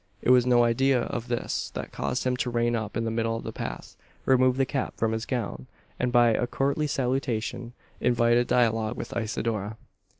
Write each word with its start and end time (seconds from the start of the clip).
It 0.23 0.31
was 0.31 0.47
no 0.47 0.63
idea 0.63 1.03
of 1.03 1.27
this 1.27 1.69
that 1.75 1.91
caused 1.91 2.23
him 2.23 2.35
to 2.37 2.49
rein 2.49 2.75
up 2.75 2.97
in 2.97 3.03
the 3.05 3.11
middle 3.11 3.35
of 3.35 3.43
the 3.43 3.51
path; 3.51 3.95
remove 4.25 4.57
the 4.57 4.65
cap 4.65 4.95
from 4.97 5.11
his 5.11 5.27
crown; 5.27 5.67
and, 5.99 6.11
by 6.11 6.29
a 6.31 6.47
courtly 6.47 6.87
salutation, 6.87 7.73
invite 7.99 8.37
a 8.37 8.43
dialogue 8.43 8.97
with 8.97 9.15
Isidora. 9.15 9.77